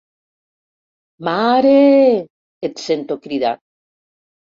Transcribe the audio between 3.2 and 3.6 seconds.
cridar.